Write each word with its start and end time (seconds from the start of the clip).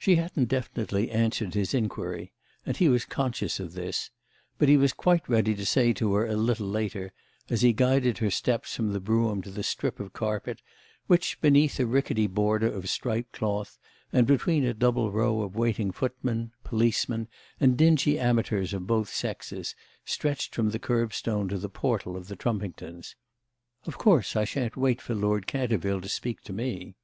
She 0.00 0.16
hadn't 0.16 0.46
definitely 0.48 1.12
answered 1.12 1.54
his 1.54 1.74
inquiry, 1.74 2.32
and 2.66 2.76
he 2.76 2.88
was 2.88 3.04
conscious 3.04 3.60
of 3.60 3.74
this; 3.74 4.10
but 4.58 4.68
he 4.68 4.76
was 4.76 4.92
quite 4.92 5.28
ready 5.28 5.54
to 5.54 5.64
say 5.64 5.92
to 5.92 6.12
her 6.14 6.26
a 6.26 6.34
little 6.34 6.66
later, 6.66 7.12
as 7.48 7.62
he 7.62 7.72
guided 7.72 8.18
her 8.18 8.32
steps 8.32 8.74
from 8.74 8.92
the 8.92 8.98
brougham 8.98 9.42
to 9.42 9.52
the 9.52 9.62
strip 9.62 10.00
of 10.00 10.12
carpet 10.12 10.60
which, 11.06 11.40
beneath 11.40 11.78
a 11.78 11.86
rickety 11.86 12.26
border 12.26 12.66
of 12.66 12.90
striped 12.90 13.30
cloth 13.30 13.78
and 14.12 14.26
between 14.26 14.64
a 14.64 14.74
double 14.74 15.12
row 15.12 15.42
of 15.42 15.54
waiting 15.54 15.92
footmen, 15.92 16.50
policemen 16.64 17.28
and 17.60 17.76
dingy 17.78 18.18
amateurs 18.18 18.74
of 18.74 18.88
both 18.88 19.08
sexes, 19.08 19.76
stretched 20.04 20.52
from 20.52 20.70
the 20.70 20.80
curbstone 20.80 21.46
to 21.48 21.58
the 21.58 21.68
portal 21.70 22.16
of 22.16 22.26
the 22.26 22.34
Trumpingtons: 22.34 23.14
"Of 23.86 23.98
course 23.98 24.34
I 24.34 24.42
shan't 24.42 24.76
wait 24.76 25.00
for 25.00 25.14
Lord 25.14 25.46
Canterville 25.46 26.00
to 26.00 26.08
speak 26.08 26.40
to 26.40 26.52
me." 26.52 26.96